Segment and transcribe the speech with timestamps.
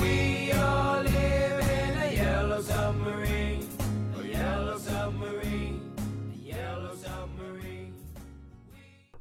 [0.00, 3.68] We all live in a yellow submarine,
[4.18, 7.92] a yellow submarine, a yellow submarine.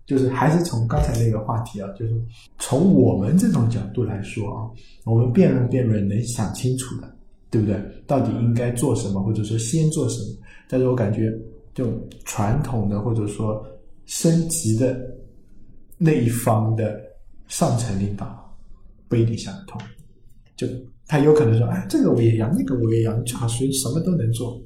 [0.06, 2.14] 就是还是从刚才那个话题啊，就是
[2.60, 4.70] 从我们这种角度来说啊，
[5.06, 7.16] 我们辩论辩论能想清楚的，
[7.50, 7.80] 对不对？
[8.08, 10.38] 到底应该做什么，或者说先做什么？
[10.68, 11.32] 但是我感觉
[11.74, 11.94] 这种
[12.26, 13.66] 传统的或者说
[14.06, 15.00] 升级的
[16.04, 17.00] 那一方的
[17.48, 18.58] 上层领导
[19.08, 19.80] 不一定想得通，
[20.56, 20.66] 就
[21.06, 24.60] 他有可能说，哎，这个我也要，那个我也要，你最好是什么都能做。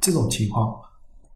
[0.00, 0.74] 这种情况，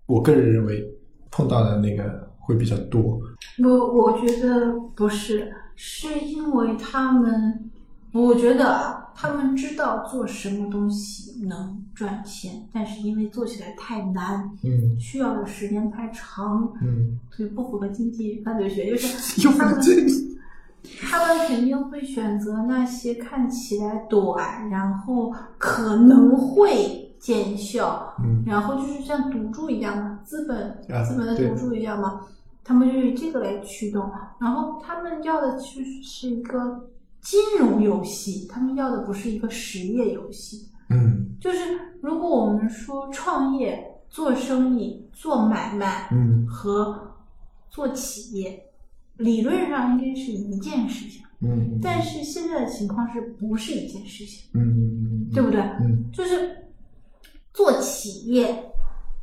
[0.07, 0.83] 我个人认为
[1.31, 3.21] 碰到的那个会比较多。
[3.63, 7.71] 我我觉得不是，是因为他们，
[8.15, 19.81] 我觉得，他们知道做什么东西能赚钱，但是因为做起来太难，嗯需要的时间太长，嗯，所以不符合经济犯罪学，就是 他们
[21.11, 32.23] 他们肯定会选择那些看起来短，然后可能会见效，嗯然后就是像赌注一样嘛，资本啊资本的赌注一样嘛，
[32.65, 36.89] 他们就以这个来驱动，然后他们要的其实是一个
[37.21, 40.69] 金融游戏，他们要的不是一个实业游戏。
[40.89, 41.27] 嗯。
[41.41, 41.59] 就是
[42.01, 46.47] 如果我们说创业、做生意、做买卖，嗯。
[46.47, 47.15] 和
[47.71, 48.63] 做企业，
[49.17, 55.61] 理论上应该是一件事情，嗯但是现在的情况是不是一件事情，嗯对不对？
[55.81, 56.11] 嗯。
[56.13, 56.57] 就是
[57.55, 58.65] 做企业，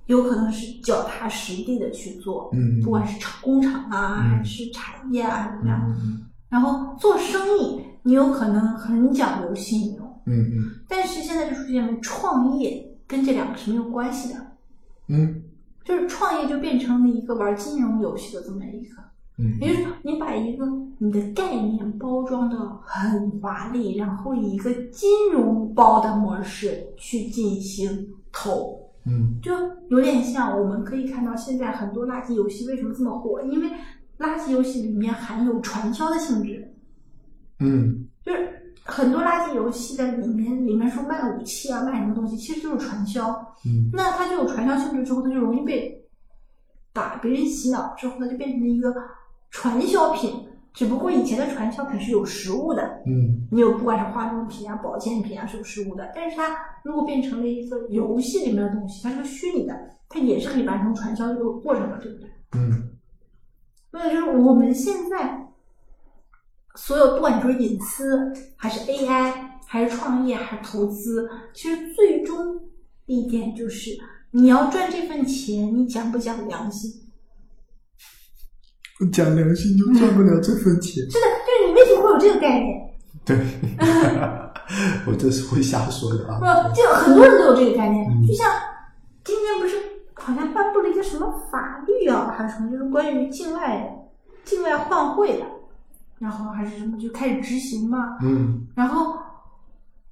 [0.05, 4.37] 有可能是脚踏实地的去做，嗯不管是厂工厂啊，嗯。
[4.37, 6.23] 还是产业啊怎么样。
[6.49, 14.39] 嗯然后做生意，你有可能很讲究信用，嗯但是现在就出现了创业跟这两个是没有关系的，
[15.09, 15.43] 嗯
[15.83, 18.95] 就是创业就变成了一个玩金融游戏的这么一个。
[19.39, 20.65] 嗯也就是，你把一个
[20.97, 29.53] 你的概念包装的很华丽，然后以一个金融包的模式去进行投，嗯就
[29.89, 33.39] 有点像我们可以看到现在很多垃圾游戏为什么这么火？
[33.43, 33.69] 因为
[34.19, 36.73] 垃圾游戏里面含有传销的性质，
[37.59, 43.29] 嗯就是很多垃圾游戏在里面，里面说卖武器啊，卖什么东西，其实就是传销。
[43.65, 46.03] 嗯那它就有传销性质之后，它就容易被
[46.93, 48.93] 把别人洗脑，之后它就变成了一个
[49.51, 50.43] 传销品。
[50.73, 56.11] 只不过以前的传销品是有实物的，嗯你有不管是化妆品啊、保健品啊是有实物的。
[56.15, 59.73] 但是它如果变成了一个游戏里面的东西，它是个虚拟的，
[60.07, 62.29] 它也是可以完成传销这个过程的，对不对？
[62.53, 62.89] 嗯
[63.91, 65.47] 所以就是我们现在
[66.75, 69.33] 所有不管你说隐私，还是 AI，
[69.65, 72.59] 还是创业，还是投资，其实最终
[73.05, 73.91] 一点就是
[74.31, 76.91] 你要赚这份钱，你讲不讲良心？
[78.99, 81.03] 我讲良心就赚不了这份钱。
[81.09, 82.93] 是的，就是你为什么会有这个概念？
[83.25, 83.37] 对，
[85.05, 86.39] 我这是会瞎说的啊。
[86.39, 86.45] 不，
[86.75, 88.05] 就很多人都有这个概念。
[88.09, 88.51] 嗯就像
[89.23, 89.75] 今天不是
[90.27, 93.97] 好像颁布了一个什么法律啊，还是什么，就是关于境外
[94.43, 95.45] 境外换汇的，
[96.19, 98.17] 然后还是什么就开始执行嘛。
[98.21, 99.17] 嗯然后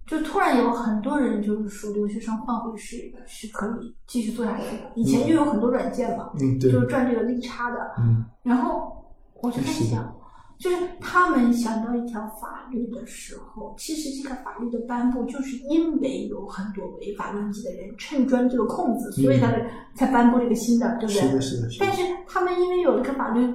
[0.08, 4.84] 就突然有很多人就是说留学生换汇是是可以继续做下去的。
[4.96, 7.92] 以前就有很多软件嘛，嗯，对，就是赚这个利差的。
[8.00, 9.06] 嗯然后
[9.42, 10.16] 我就在想，
[10.58, 21.22] 就是他们想到一条法律的时候，其实这个法律的颁布，就是因为有很多违法乱纪的人趁钻这个空子，所以他们才颁布这个新的，对不对？
[21.22, 21.94] 是的，是的，是的但。
[21.96, 23.54] 是他们因为有了这个法律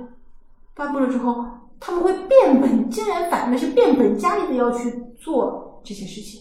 [0.74, 1.44] 颁布了之后，
[1.78, 6.40] 他们会变本，竟然反而是变本加厉的要去做这些事情。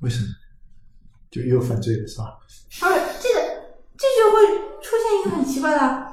[0.00, 0.28] 为什么？
[1.30, 2.24] 就又犯罪了是吧？
[2.82, 3.40] 而这个
[3.96, 4.44] 这就会
[4.82, 6.09] 出现一个很奇怪的，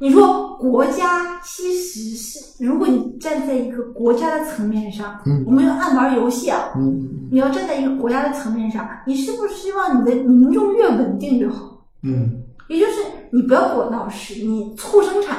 [0.00, 11.84] 你说国家其实是，如果你站在一个国家的层面上，嗯我们要爱玩游戏啊，嗯你要站在一个国家的层面上，你是不是希望你的民众越稳定越好？
[12.04, 13.02] 嗯也就是
[13.32, 15.38] 你不要给我闹事，你促生产，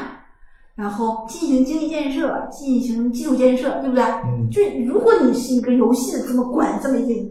[0.75, 4.03] 然后进行经济建设，进行基础建设，对不对？
[4.03, 7.29] 嗯就是如果你是一个游戏的这么管这么一个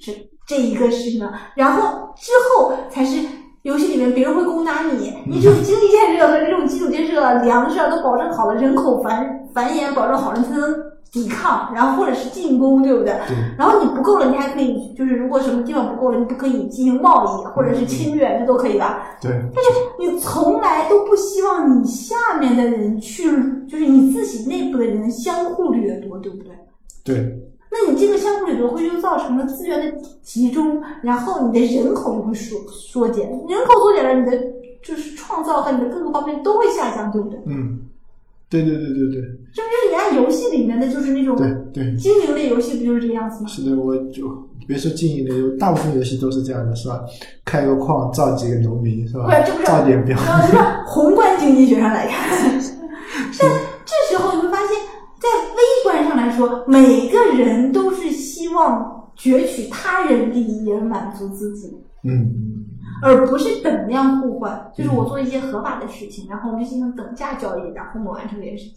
[0.00, 0.12] 这
[0.46, 3.24] 这一个事情呢，然后之后才是
[3.64, 10.74] 游戏里面别人会攻打你， 你这种经济建设和这种基础建设、粮食啊都保证好了，人口繁繁衍保证好了，你才能
[11.10, 13.14] 抵抗，然后或者是进攻，对不对？
[13.26, 19.16] 对然后你不够了，你还可以就是如果什么地方不够了，你不可以进行贸易或者是侵略，这都可以吧？
[19.20, 23.24] 对，但是你从来都不希望你下面的人去，
[23.66, 26.52] 就是你自己内部的人相互掠夺，对不对？
[27.04, 27.38] 对，
[27.74, 34.40] 那你这个相互掠夺会就造成了资源的集中，然后你的人口就会缩缩减，人口缩减了，你的
[34.80, 37.40] 就是创造和你的各个方面都会下降，对不对？
[37.46, 37.80] 嗯，
[38.48, 39.22] 对对对对对
[39.52, 43.48] 这不就是你按游戏里面的就是那种对对，经营类游戏，不就是这个样子吗？
[43.48, 44.30] 是的，我就
[44.68, 47.00] 别说经营类，大部分游戏都是这样的，是吧？
[47.44, 49.58] 开个矿，造几个农民，是吧不是这不？
[49.58, 52.38] 是造点标，然后就是宏观经济学上来看，
[53.40, 53.50] 但
[53.84, 54.76] 这时候你会发现，
[55.18, 62.66] 在微观上来说，每个人都是希望攫取他人利益而满足自己，嗯，
[63.02, 64.70] 而不是等量互换。
[64.74, 68.74] 就是我做一些合法的事情，然后我们进行等价交易，然后我们完成这件事情。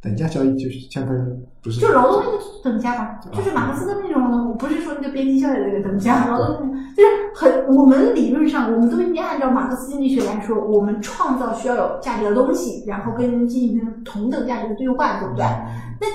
[0.00, 1.20] 等价交易就是相当于
[1.62, 15.44] 不是就劳动力的等价吧，就是马克思的那种呢，我不是说那个边际效益的那个等价，劳动力就是很，我们理论上我们都应该按照马克思经济学来说，我们创造需要有价值的东西，然后跟人进行同等价值的兑换，对不对？
[16.00, 16.08] 那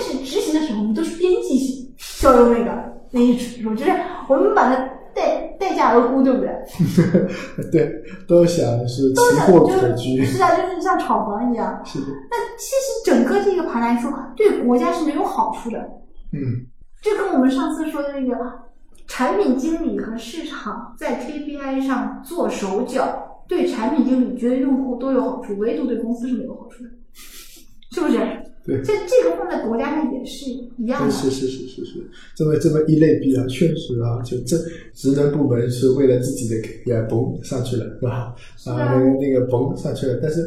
[0.00, 2.72] 但是执行的时候，我们都是边际效用那个
[3.10, 3.92] 那一指数，就是
[4.28, 4.76] 我们把它
[5.14, 6.50] 代代价而沽，对不对？
[7.70, 11.78] 对，都想是都想奇货就可居，是啊，就是像炒房一样。
[11.84, 15.78] 是的，那其实整个这个盘来说，对国家是没有好处的。
[16.32, 16.64] 嗯，
[17.02, 18.34] 这跟我们上次说的那个
[19.06, 26.90] 产品经理和市场在 KPI 上做手脚，对产品经理、觉得用户都有好处，唯独对公司是没有好处的，
[27.92, 28.18] 是不是？
[28.70, 28.82] 对。
[28.82, 31.10] 这这个放在国家上也是一样的。
[31.10, 34.56] 是是是是是，这么这么一类比啊，确实啊，就这
[34.94, 38.34] 职能部门是为了自己的 KPI 嘣上去了，是吧？
[38.66, 38.72] 啊。
[38.72, 40.40] 啊，那个那个嘣上去了，但是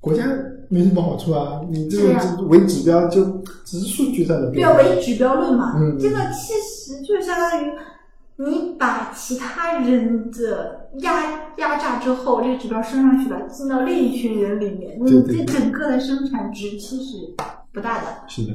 [0.00, 0.26] 国家
[0.68, 3.24] 没什么好处啊，你这种为指标就
[3.64, 5.98] 只是数据上的对啊，变化，唯指标论嘛，嗯。
[5.98, 7.70] 这个其实就相当于
[8.38, 17.34] 你把其他人的压压榨之后，这个指标升上去了，进到另一群人里面，你这整个的生产值其实
[17.72, 18.22] 不大的。
[18.28, 18.54] 是的。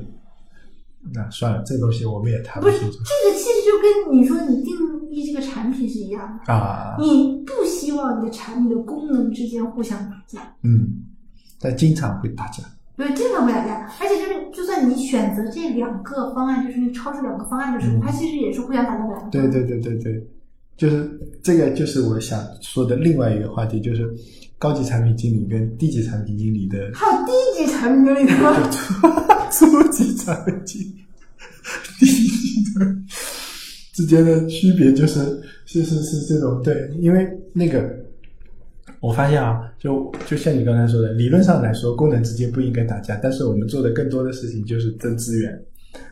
[1.13, 4.73] 那算了，这东西我们也谈不清楚这个其实就跟你说你定
[5.11, 6.95] 义这个产品是一样的，啊。
[6.97, 11.03] 你不希望你的产品的功能之间互相打架，嗯，
[11.59, 12.63] 但经常会打架。
[12.95, 19.29] 对，经常会打架，而且就是就算你选择这两个方案，就是你超出两个方案的时候，嗯它其实也是互相打架的。
[19.31, 20.27] 对对对对对，
[20.77, 21.09] 就是
[21.41, 24.07] 这个，就是我想说的另外一个话题，就是
[24.59, 28.69] 高级产品经理跟低级产品经理的还有低级产品经理的吗？
[29.51, 30.95] 初级产品经理、
[31.99, 32.95] 低级的
[33.93, 35.19] 之间的区别，就是
[35.65, 38.02] 是是是这种对，因为那个
[39.03, 45.61] 我发现啊，就就像你刚才说的，理论上来说，功能之间不应该打架，但是我们做的更多的事情就是争资源。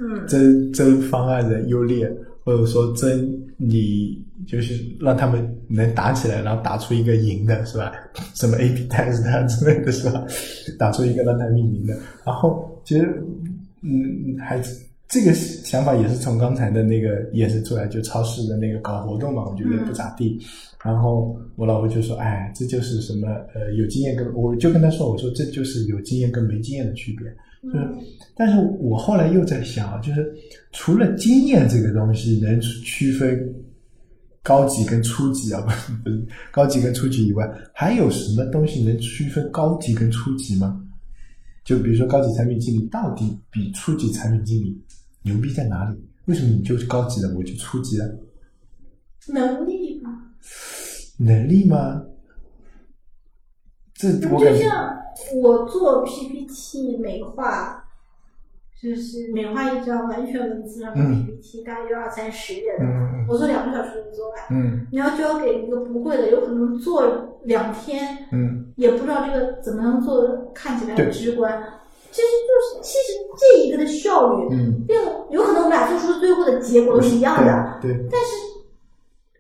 [0.02, 2.12] 嗯，争争方案的优劣，
[2.44, 7.94] 或者说争你就是让他们能打起来，然后打出一个赢的，是吧？
[8.36, 10.26] 什么 A B test 啊之类的，是吧？
[10.78, 11.94] 打出一个让他命名的。
[12.26, 13.24] 然后其实，
[13.84, 14.62] 嗯，还
[15.12, 20.40] 这个想法也是从刚才的那个也是出来，就超市的那个搞活动嘛，我觉得不咋地。
[20.84, 27.28] 然后我老婆就说：“哎，这就是什么呃，有经验跟我就跟她说，我说这就是有经验跟没经验的区别。”
[27.62, 27.88] 就是，
[28.36, 30.34] 但是我后来又在想啊，就是
[30.72, 33.54] 除了经验这个东西能区分
[34.42, 40.82] 高级跟初级啊，不是不是高级跟初级以外，还有什么东西能区分高级跟初级吗？
[41.64, 44.82] 就比如说高级产品经理到底比初级产品经理
[45.24, 45.98] 牛逼在哪里？
[46.26, 48.20] 为什么你就是高级的，我就初级的？
[49.34, 50.32] 能力吗，
[51.20, 52.04] 能力吗？
[53.94, 54.98] 这我就像
[55.44, 57.84] 我做 PPT 美化，
[58.82, 64.38] 就是美化一张完全文字上的嗯 PPT，、大概就二三十页的，嗯我做两个小时就做完。
[64.50, 71.62] 嗯你要交给一个不会的，有可能做两天，嗯也不知道这个怎么能做的看起来很直观。
[72.12, 74.96] 其实就是，其实这一个的效率，嗯，并
[75.30, 78.08] 有可能我们俩做出的最后的结果都是一样的，对对。
[78.12, 78.28] 但是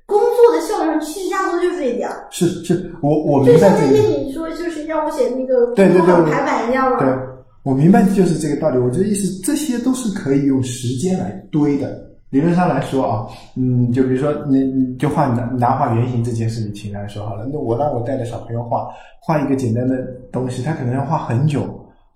[0.06, 2.10] 工作的效率上其实压缩就是这一点。
[2.30, 4.26] 是是，我我就明白这个像那天。
[4.26, 7.22] 你说，就是让我写那个对对对工作排版一样对嘛。，
[7.64, 8.78] 我明白就是这个道理。
[8.78, 12.10] 我这意思，这些都是可以用时间来堆的。
[12.30, 18.88] 理论上来说啊，嗯，就比如说你你就画拿拿画原型这件事情来说好了，那我让我带着小朋友画
[19.20, 19.98] 画一个简单的
[20.32, 21.62] 东西，他可能要画很久，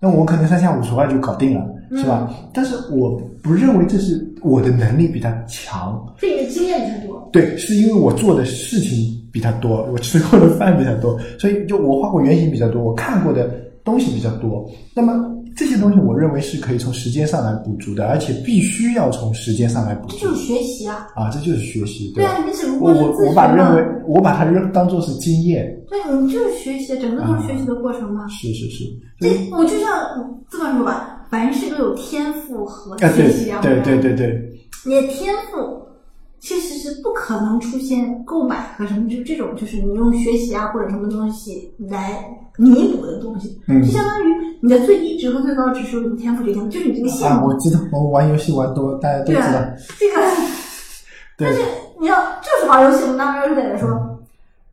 [0.06, 2.32] 那我可能三下五除二就搞定了，是吧？
[2.52, 7.28] 但是我不认为这是我的能力比他强，是你的经验比他多。
[7.32, 13.50] 对，是因为我做的事情比他多，我吃过的饭比他多，所以就我画过原型比较多，我看过的
[13.84, 14.70] 东西比较多。
[14.94, 15.12] 那么
[15.56, 21.08] 这些东西，我认为是可以从时间上来补足的，而且必须要从时间上来补足这就是学习啊！
[21.16, 22.30] 啊，这就是学习，对吧？
[22.32, 23.74] 啊，你只不我过是自我我把学嘛。
[23.74, 28.28] 认为我把它认当做是经验，对你就是学习，整个都是学习的过程嘛。
[28.28, 28.84] 是是是，
[29.18, 29.88] 这我就像
[30.50, 35.82] 这么说吧，凡事都有天赋和学习两对回对对对，你的天赋
[36.38, 42.22] 其实是不可能出现购买和什么就这种，就是你用学习啊或者什么东西来
[42.58, 50.20] 弥补的东西，嗯就相当于你的最低值和最高值是由你的天赋决定的，就是你这个线啊，我知道，我玩游戏玩多，大家都知对道啊，，这个
[51.38, 51.60] 但是，
[52.00, 53.88] 你要就是玩游戏，我们拿玩游戏来说，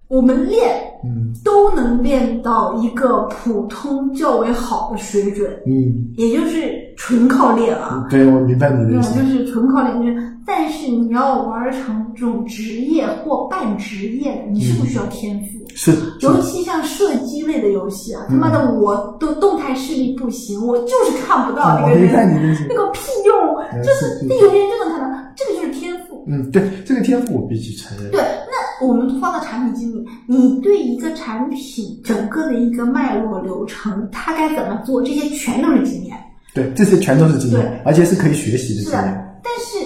[0.08, 1.32] 我们练嗯。
[1.44, 8.08] 都能练到一个普通较为好的水准，嗯，也就是纯靠练啊。
[8.10, 9.14] 对我明白你的嗯，意思。
[9.22, 15.64] 就，是纯靠练，就是，但是你要玩成这种职业或半职业的，你是不需要天赋？
[15.76, 22.76] 是尤其像射击类的游戏啊，他嗯妈的我都动态视力不行，我就是看不到啊，那个人，那。
[22.76, 23.36] 个屁用，
[23.72, 26.24] 嗯就是是那有些人就能看到，这个就是天赋。
[26.28, 28.12] 嗯，对，这个天赋我必须承认。
[28.12, 36.16] 对，那我们放到产品经理，你对一个产品整个的一个脉络流程，它该怎么做，这些全都是经验。
[36.54, 39.86] 对，这些全都是经对验，而且是可以学习的是的经验。，但是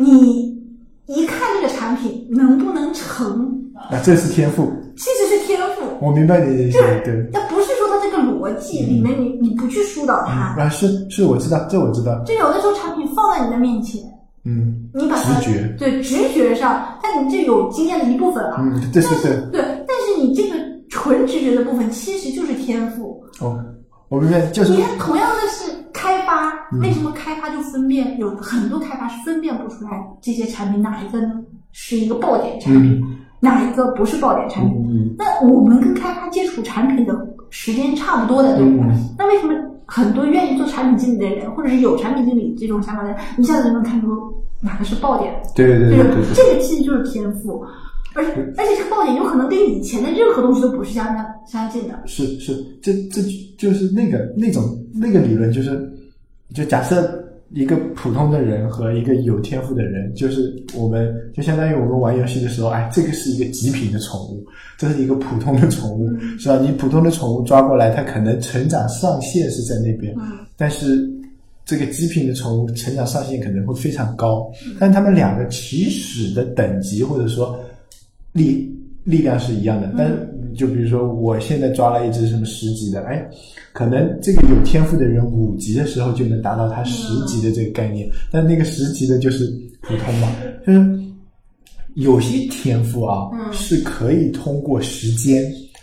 [0.00, 0.58] 你
[1.06, 5.82] 一看这个产品能不能成，啊，这是天赋，其实是天赋。
[6.00, 6.84] 我明白你的意思就。
[7.04, 12.22] 对是，那不是说它这个逻辑里面你你不去疏导它，啊，是是，我知道，这我知道。
[12.24, 14.00] 就有的时候产品放在你的面前，
[14.44, 18.56] 嗯你把它直觉对直觉上，但你这有经验的一部分了。
[18.58, 19.36] 嗯，这是对。
[19.52, 20.56] 对，但是你这个
[20.88, 23.22] 纯直觉的部分其实就是天赋。
[23.40, 23.58] 哦，
[24.08, 25.72] 我明白，就是你看，同样的是
[26.80, 31.32] 为什么开发就分辨有很多开发是分辨不出来这些产品哪一个呢
[31.72, 34.76] 是一个爆点产品，嗯哪一个不是爆点产品？
[34.88, 37.14] 嗯那我们跟开发接触产品的
[37.50, 38.86] 时间差不多的，对不对？
[38.86, 39.54] 嗯那为什么
[39.86, 44.08] 很多愿意做产品经理的人，或者是有产品经理这种想法的人，一下子就能看出
[44.62, 45.34] 哪个是爆点？
[45.56, 46.34] 对对对这个对对。
[46.34, 47.64] 这个其实就是天赋，
[48.14, 52.00] 而且而且这个爆点有可能跟以前的任何东西都不是相相相近的。
[52.06, 53.20] 是是，这这
[53.58, 54.62] 就是那个那种
[54.94, 55.70] 那个理论，就是
[56.54, 64.44] 就假设一个普通的人和一个有天赋的人，就是我们就相当于我们玩游戏的时候，哎，这个是一个极品的宠物，
[64.78, 66.58] 这是一个普通的宠物，是吧？
[66.60, 70.38] 你普通的宠物抓过来，它可能成长上限是在那边，嗯。
[70.56, 71.08] 但是
[71.64, 77.58] 这个极品的宠物成长上限可能会非常高，但他们两个起始的等级或者说
[78.32, 78.72] 力
[79.04, 80.14] 力量是一样的，但是
[80.56, 83.28] 就比如说我现在抓了一只什么十级的，哎，
[83.72, 89.46] 可能这个有天赋的人五级的时候就能达到他十级的这个概念，但那个十级的就是
[89.82, 90.28] 普通嘛，
[90.66, 91.00] 就是
[91.94, 95.42] 有些天赋啊、嗯是可以通过时间。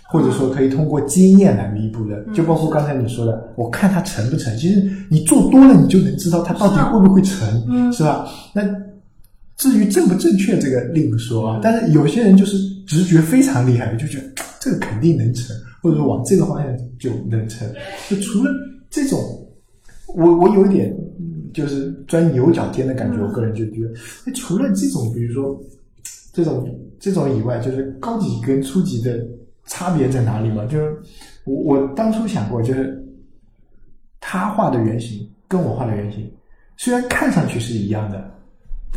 [0.09, 4.55] 或者说可以通过经验来弥补的，就包括刚才你说的，我看它成不成。
[4.57, 8.25] 其实你做多了，你就能知道它到底会不会成，嗯是吧？
[8.53, 8.63] 那
[9.57, 11.59] 至于正不正确，这个另说嗯啊。
[11.61, 12.55] 但是有些人就是
[12.87, 17.67] 直觉非常厉害，就觉得 这个肯定能成，或者说往这个方向就能成。
[18.09, 18.49] 就除了
[18.89, 19.19] 这种，
[20.15, 20.89] 我我有一点
[21.19, 23.93] 嗯就是钻牛角尖的感觉，嗯我个人就觉得，
[24.25, 25.61] 那除了这种，比如说
[26.33, 26.67] 这种
[26.99, 29.23] 这种以外，就是高级跟初级的
[29.65, 30.65] 差别在哪里嘛？
[30.65, 30.97] 就是
[31.45, 33.05] 我我当初想过，就是
[34.19, 36.29] 他画的原型跟我画的原型，
[36.77, 38.31] 虽然看上去是一样的，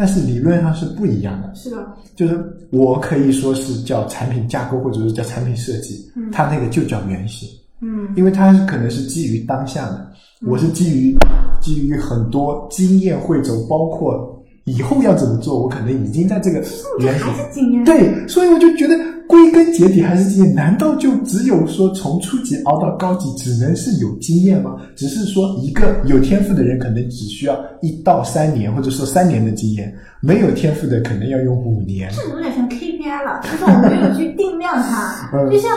[0.01, 1.55] 但是理论上是不一样的。
[1.55, 7.47] 是的，就是我可以说是叫产品架构，或者是叫产品设计，嗯它那个就叫原型。
[7.83, 10.11] 嗯因为它是可能是基于当下的，
[10.47, 11.15] 我是基于
[11.61, 16.63] 基于很多经验汇总，包括以后要怎么做，我可能已经在这个
[16.99, 17.85] 原型还是经验。
[17.85, 18.95] 对，所以我就觉得
[19.27, 20.55] 归根结底还是经验。
[20.55, 24.77] 难道就只有说从初级熬到高级，只能是有经验吗？
[24.95, 29.89] 只是说一个有天赋的人可能只需要一到三年，或者说三年的经验；
[30.21, 32.11] 没有天赋的可能要用五年。
[32.13, 35.31] 这有点像 KPI 了，就是我们有去定量它。
[35.35, 35.71] 嗯就像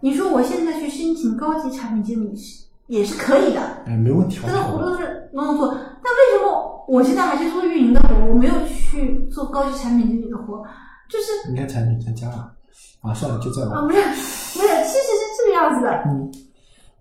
[0.00, 5.74] 你说，我现在去申请高级产品经理是也是可以的，哎，没问题，但是活完全都是能够做。
[6.02, 10.60] 那为什么我现在还是做运营的活，我没有去做高级产品经理的活？
[11.08, 12.52] 就是你看产品专家了
[13.00, 15.90] 啊，算了，就这样啊，不是不是，其实是这个样子的。
[16.06, 16.32] 嗯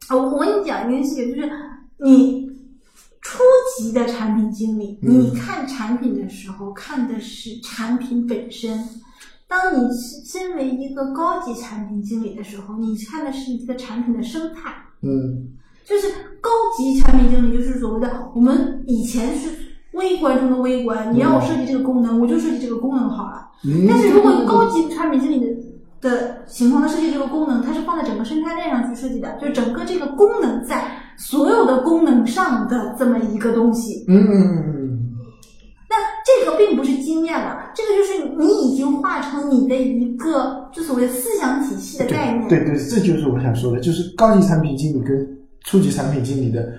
[0.09, 1.51] 啊，我我跟你讲一件事情，就是
[1.97, 2.47] 你
[3.21, 3.41] 初
[3.79, 8.87] 级的产品经理，嗯你看产品的时候看的是产品本身。
[9.47, 14.71] 当你是身为一个高级产品经理的时候，你看的是一个产品的生态。
[15.01, 15.49] 嗯
[15.83, 16.07] 就是
[16.39, 19.49] 高级产品经理，就是所谓的我们以前是
[19.93, 23.49] 微观中的微观，你让我设计这个功能，我就设计这个功能好了。
[23.65, 25.47] 嗯但是如果高级产品经理的
[26.01, 34.05] 的情况，他设计这个功能，它是放在整个生态链上去设计的，就是整个这个功能在所有的功能上的这么一个东西。
[34.07, 34.99] 嗯嗯嗯嗯
[35.89, 42.47] 那这个并不是经验了，这个就是你已经化成你的一个就所谓思想体系的概念。
[42.47, 45.27] 对对，这就是我想说的，就是高级产品经理跟
[45.65, 46.71] 初级产品经理的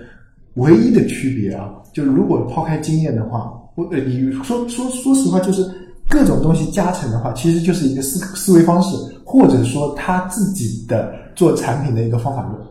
[0.55, 5.65] 唯一的区别啊，就是如果抛开经验的话，我呃，你说说说实话，就是
[6.09, 12.67] 各种东西加成的话，其实就是一个思思维方式，或者说他自己的做产品的一个方法论。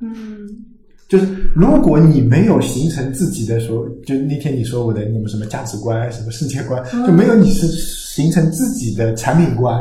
[0.00, 0.48] 嗯，
[1.08, 9.80] 就是如果你没有形成自己的说，就那天你说我的你们什么价值观、什么世界观，就没有你是形成自己的产品观，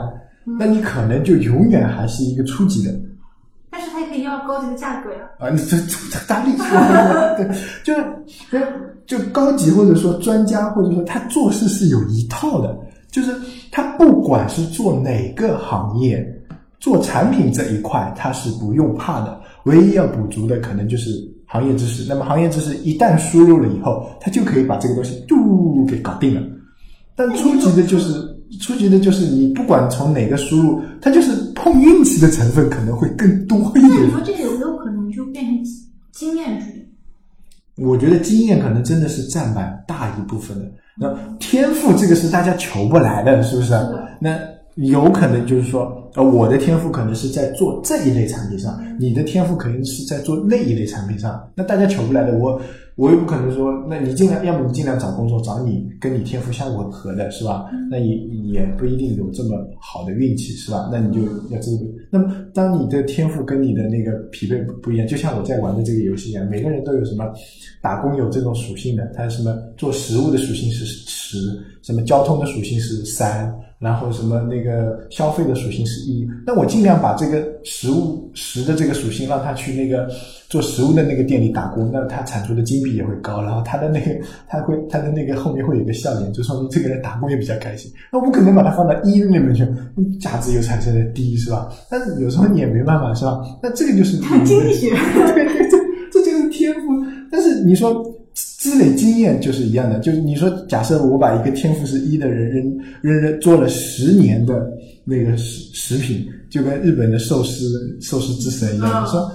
[0.60, 2.94] 那你可能就永远还是一个初级的。
[4.48, 5.20] 高级的价格呀。
[5.40, 6.66] 啊，你这这这大力说，
[7.38, 7.48] 对，
[7.84, 8.04] 就是
[9.06, 12.78] 就高级或者说专家，或者说他做事是有一套的，
[13.12, 13.34] 就是
[13.72, 16.26] 他不管是做哪个行业，
[16.80, 21.10] 做产品这一块他是不用怕的，唯一要补足的可能就是
[21.46, 22.06] 行业知识。
[22.08, 26.42] 那么行业知识一旦输入了以后，他就可以把这个东西嘟给搞定了。
[27.16, 28.14] 但初级的就是
[28.60, 31.32] 初级的就是你不管从哪个输入，它就是
[31.64, 34.12] 碰运气的成分可能会更多一点那你。
[34.12, 35.64] 说这有没有可能就变成
[36.12, 36.86] 经验主义？
[37.78, 40.66] 我觉得经验可能真的是占满大一部分的。
[41.00, 43.74] 那天赋这个是大家求不来的，是不是？
[44.20, 44.38] 那
[44.76, 51.48] 有可能就是说，呃，我的天赋可能是在做这一类产品上，你的天赋可能是在做那一类产品上。
[51.56, 52.60] 那大家求不来的，我
[52.96, 57.66] 我又不可能说，那你尽量，要么你尽量找工作，找你跟你天赋相吻合的，是吧？
[57.90, 58.16] 那也
[58.52, 60.90] 也不一定有这么好的运气，是吧？
[60.92, 61.78] 那你就要这个。
[62.10, 67.26] 那么，当你的天赋跟你的那个匹配不不一样，就像我在玩的这个游戏一样，每个人都有什么
[67.82, 71.38] 打工有这种属性的，他什么做食物的属性是十，
[71.84, 73.52] 什么交通的属性是三，
[73.84, 76.26] 然后什么那个消费的属性是一。
[76.48, 80.10] 那我尽量把这个食物食的这个属性让他去那个
[80.48, 84.12] 做食物的那个店里打工，那他产出的金币也会高，然后他的那个
[84.48, 87.92] 他会他的那个后面会有一个笑脸，就说明这个人打工也比较开心。
[88.12, 89.68] 那我不可能把它放到一那边去，
[90.20, 91.68] 价值又产生了低，是吧？
[91.90, 93.42] 但是有时候你也没办法，是吧？
[93.62, 94.90] 那这个就是经济学。
[94.90, 96.88] 对对对，这就是天赋。
[97.30, 98.04] 但是你说
[98.64, 104.72] 积累经验就是一样的，就是你说假设我把一个天赋是一的人扔扔扔做了十年的
[105.04, 109.32] 那个食食品，就跟日本的寿司寿司之神一样，嗯你说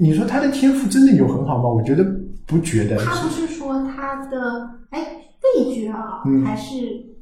[0.00, 1.68] 你说他的天赋真的有很好吗？
[1.68, 2.04] 我觉得
[2.44, 2.96] 不觉得。
[2.96, 5.00] 他不是说他的哎
[5.56, 6.74] 味觉啊，嗯还是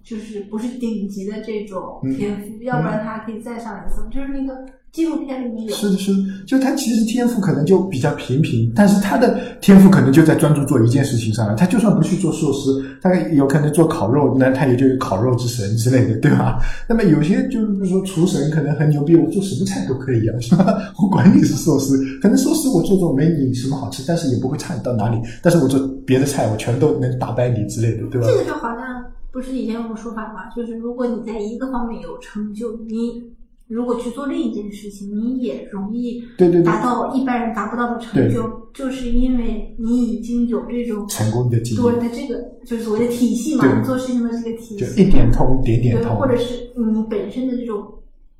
[0.04, 4.08] 就是不是顶级的这种嗯天赋，要不然他可以再上一层。
[4.10, 4.54] 就是那个
[4.90, 11.54] 纪录片里面有，是的，是的，就他其实天赋可能就比较平平，但是他的天赋可能就在专注做一件事情上了。
[11.54, 16.58] 他就算不去做寿司，他有可能做烤肉，那他也就有烤肉之神之类的，对吧？
[16.88, 20.76] 那么有些就是比如说厨神可能很牛逼，我做什么菜都可以啊，是吧？
[21.00, 25.20] 我管你是寿司，可能寿司我做做没你什么好吃，但是也不会差你到哪里。
[25.40, 28.26] 但是我做别的菜，我全都能打败你之类的，对吧？
[28.26, 28.99] 这个就好像
[29.32, 33.22] 不是以前有个说法嘛，就是如果你在一个方面有成就，你
[33.68, 47.86] 如果去做另一件事情，你也容易对对对达到一般人达不到的成就，就是因为你已经有这种成功的经对验，的这个就是所谓的体系嘛，你做事情的这个体就系，一点通点点对，通，或者是你本身的这种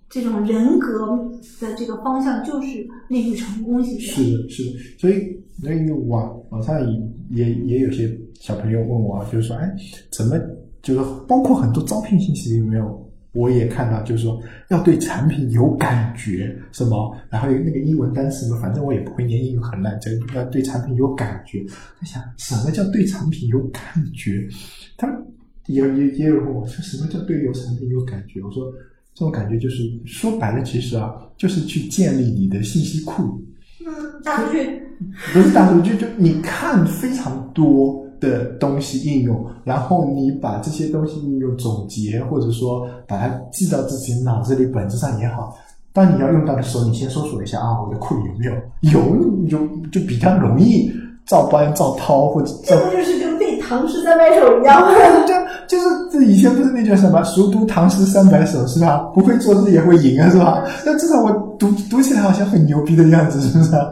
[0.09, 1.17] 这种人格
[1.61, 4.01] 的这个方向就是利于成功型的。
[4.01, 6.81] 是的，是的，所以所以网网上
[7.31, 9.73] 也也也有些小朋友问我啊，就是说，哎，
[10.11, 10.37] 怎么
[10.83, 12.85] 就是包括很多招聘信息里面，
[13.33, 21.65] 我也看到，就是说要对产品有感觉，什么，然后有那个英文单词嘛，反正我也不会念，英语很烂，这要对产品有感觉。
[22.01, 23.83] 在想什么叫对产品有感
[24.15, 24.49] 觉？
[24.97, 25.17] 他们
[25.67, 28.41] 也也也有问我说，什么叫对有产品有感觉？
[28.43, 28.73] 我说。
[29.13, 33.43] 这种感觉就是说白了，其实啊，就是去建立你的信息库，
[33.85, 34.81] 嗯，大数据，
[35.35, 45.57] 不是大数据，就你看非常多的东西应用，然后你把这些东西应用总结，或者说把它记到自己脑子里，本质上也好。
[45.93, 49.01] 当你要用到的时候，你先搜索一下啊，我的库里有没有？
[49.01, 49.59] 有，你就
[49.91, 50.89] 就比较容易
[51.27, 54.93] 照搬、照抄或者照这不就是跟背唐诗三百首一样吗？
[55.27, 55.35] 就
[55.67, 58.99] 就是这以前不是那叫什么“熟读唐诗三百首”是吧？
[59.15, 60.63] 不会作字也会吟啊，是吧？
[60.85, 63.89] 那至少我读读起来好像很牛逼的样子，是不是啊？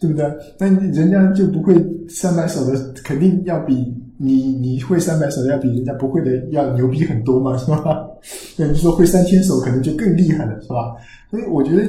[0.00, 0.24] 对不对？
[0.58, 1.74] 那人家就不会
[2.08, 8.08] 三百首的，肯定要比你你会三百首的要比人家不会的要牛逼很多嘛，是吧？
[8.56, 10.96] 那，你说会三千首可能就更厉害了，是吧？
[11.30, 11.86] 所以我觉得，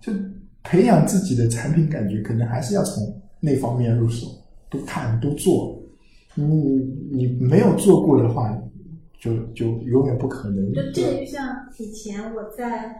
[0.00, 0.12] 就
[0.62, 4.26] 培养自己的产品感觉，可能还是要从那方面入手，
[4.70, 5.80] 多看多做。
[6.34, 6.44] 你
[7.10, 8.54] 你没有做过的话，
[9.18, 10.70] 就就永远不可能。
[10.74, 12.94] 就这个就像以前我在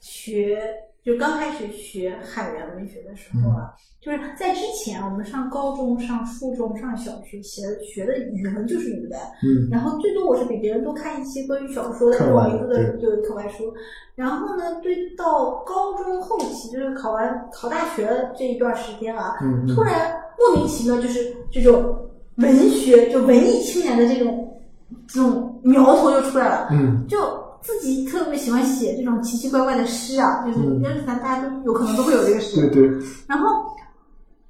[0.00, 0.60] 学，
[1.04, 13.72] 就刚开始学海员文学的时候啊，就是在之前我们上高中、上初中、上小学学学的语文就是语文，嗯然后最多我是比别人多看一些关于小说的这种名字的对对课外书。
[14.14, 19.38] 然后呢，对到高中后期，就是考完考大学这一段时间啊，
[19.74, 21.96] 突然莫名其妙就是这种
[22.36, 24.60] 文学就文艺青年的这种
[25.06, 26.68] 这种苗头就出来了。
[26.72, 27.18] 嗯就
[27.60, 32.68] 自己特别喜欢写这种奇奇怪怪的诗啊，就是嗯但是咱大家都有可能都会有这个诗。
[32.68, 33.64] 对对，然后，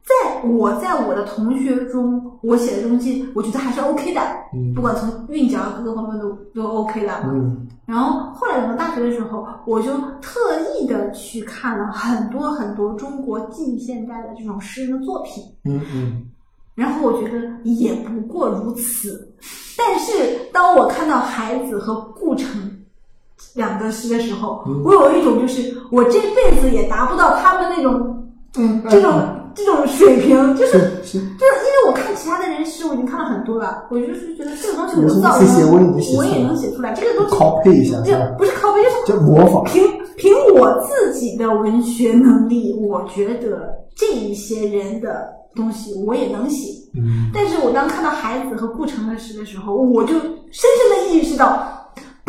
[0.05, 4.21] 在我在我的同学中，我写的东西，我觉得还是 OK 的，
[4.55, 7.12] 嗯不管从韵脚各个方面都都 OK 的。
[7.25, 9.90] 嗯然后后来等到大学的时候，我就
[10.21, 15.42] 特意的去看了很多很多中国近现代的这种诗人的作品。
[15.64, 16.27] 嗯嗯
[16.75, 19.35] 然后我觉得也不过如此。
[19.77, 22.71] 但是当我看到海子和顾城
[23.55, 28.14] 两个诗的时候，嗯我有一种就是我这辈子也达不到他们那种
[28.57, 29.12] 嗯，这种
[29.55, 30.72] 这种水平，就是
[31.03, 38.35] 就是因为我看其他的人诗，我已经看了很多了，我就是觉得这个东西我有什么造这些我也能诣，我也写出来能写出来，这个东西 copy 一下是这吧？
[38.38, 39.64] 不是拷贝，就是就模仿。
[39.64, 39.85] 凭
[40.16, 46.72] 凭我自己的文学能力，我觉得这一些人的东西我也能写。
[46.94, 51.78] 嗯但是我当看到孩子和顾城的诗的时候，我就深深的意识到，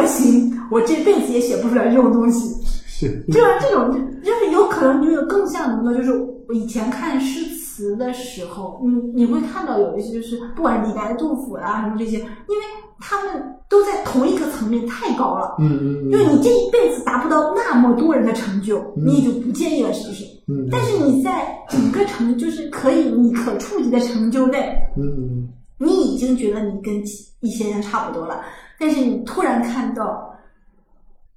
[0.01, 2.55] 不行，我这辈子也写不出来这种东西。
[2.87, 3.91] 是，就是这种，
[4.23, 5.97] 就是有可能就是更像什么呢？
[5.97, 6.11] 就是
[6.47, 12.63] 我以前看诗词的时候，你你会看到有一些就是不管李白、杜甫啊什么这些，因为
[12.99, 15.55] 他们都在同一个层面太高了。
[15.59, 20.25] 嗯嗯就是你这一辈子达不到那么多人的成就，嗯你也就不介意了，是不是？
[20.49, 25.47] 嗯，但是你在整个成就是可以你可触及的成就内，嗯
[25.79, 27.01] 你已经觉得你跟
[27.39, 28.43] 一些人差不多了，
[28.77, 30.31] 但是你突然看到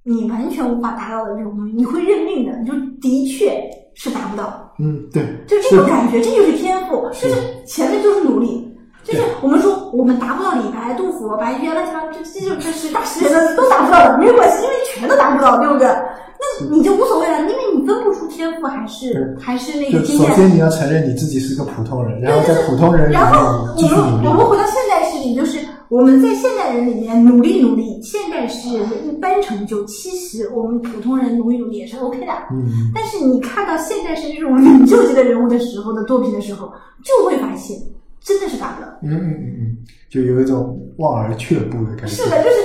[0.03, 3.59] 你完全无法达到的这种东西，你会认命的，你就的确
[3.95, 7.41] 是达不到，嗯，对，就这种感觉，这就是天赋，是就是。
[7.65, 8.72] 前面就是努力。
[9.03, 15.87] 就是我们说我们达不到李白、杜甫、白居易乱七八糟，这这就这是大诗人的都达不到的，没有关系，因为全都达不到，对不对？
[15.87, 20.29] 那你就无所谓了，因为你分不出天赋还是还是那个经验。
[20.29, 24.25] 首先你要承认你自己是个普通人，然后在普通人里然后面继续我们。
[24.25, 32.33] 我们回到现代诗里，就是我们在现代人里面努力努力，现代诗人的一般成就，其实我们普通人努力努力也是 OK 的。
[32.51, 36.71] 嗯但是你看到现代诗这种领袖级的人物的时候的作品的时候，
[37.03, 37.77] 就会发现
[38.23, 38.87] 真的是达不到。
[39.03, 39.77] 嗯嗯嗯嗯，
[40.09, 42.15] 就有一种望而却步的感觉。
[42.15, 42.55] 是的，就是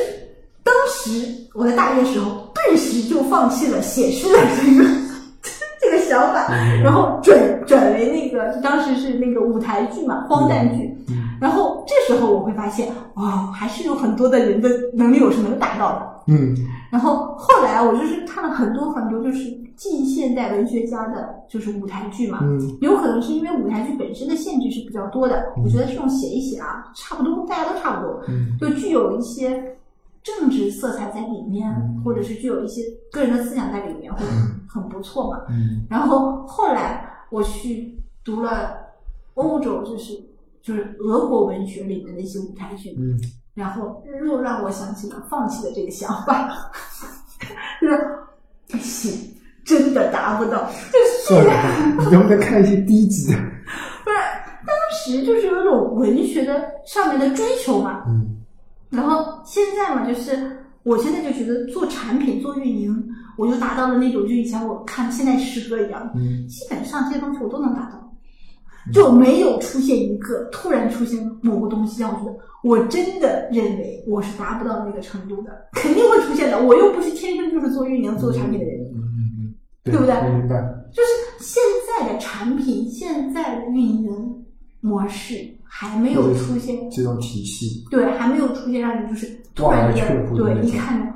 [0.63, 1.11] 当时
[1.55, 4.89] 我在大一的时候，顿时就放弃了写诗的这个
[5.81, 10.85] 这个想法，嗯然后转转为那个当时是那个舞台剧嘛，荒诞剧。
[11.09, 11.78] 嗯然后这
[12.09, 16.15] 时候我会发现，哇，还是有很多的人的能力我是能达到的。
[16.31, 16.55] 嗯
[16.91, 19.45] 然后后来我就是看了很多很多就是
[19.77, 22.41] 近现代文学家的，就是舞台剧嘛。
[22.43, 29.77] 嗯有可能是因为舞台剧本身的限制是比较多的，我觉得这种写一写啊，差不多，大家都差不多，嗯就具有一些
[30.23, 35.41] 政治色彩在里面，嗯或者是具有一些个人的思想在里面，会嗯很不错嘛。
[35.51, 38.77] 嗯然后后来我去读了
[39.35, 40.21] 欧洲，就是
[40.69, 43.19] 就是俄国文学里面的一些舞台剧，嗯
[43.55, 46.47] 然后又让我想起了放弃的这个想法，
[47.81, 47.99] 就是
[48.69, 50.71] 不行，真的达不到。
[50.93, 53.39] 就是算了吧，你能不能看一些低级的？
[54.05, 54.17] 不是
[54.67, 58.37] 当时就是有一种文学的上面的追求嘛，嗯
[58.91, 68.08] 然后现在嘛，就是我现在就觉得做产品、做运营，我就达到了那种就以前我看现代诗歌一样，嗯基本上这些东西我都能达到，
[68.93, 76.63] 就没有出现一个突然出现某个东西让我觉得我真的认为我是达不到那个程度的，肯定会出现的。
[76.63, 80.57] 我又不是天生就是做运营、做产品的人，嗯嗯嗯，对不对明白。
[80.93, 84.45] 就是现在的产品、现在的运营
[84.81, 87.85] 模式还没有出现这种体系。
[87.91, 91.15] 对，还没有出现让你就是突然间对一看，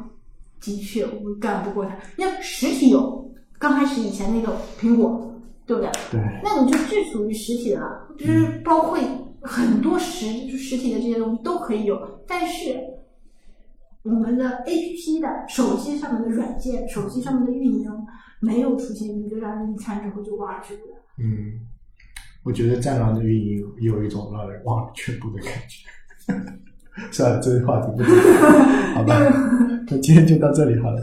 [0.61, 1.97] 的确我干不过他。
[2.17, 5.32] 那实体有，刚开始以前那个苹果，
[5.81, 6.21] 对不对？
[6.21, 8.99] 对，那你就最属于实体的了，就是包括
[9.41, 12.79] 很多实就是实体的这些东西都可以有，但是
[14.03, 17.91] 我们的 A P P 的手机上面的软件、手机上面的运营
[18.41, 20.95] 没有出现一个让人一看之后就望而却步的。
[21.19, 21.61] 嗯，
[22.45, 26.33] 我觉得战狼的运营有一种让人望而却步的感觉。
[27.11, 28.03] 算了，这个话题不
[28.95, 29.19] 好吧？
[29.89, 31.01] 那今天就到这里好了。